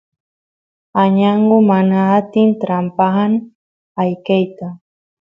[1.01, 3.31] añangu mana atin trampaan
[4.01, 4.67] ayqeyta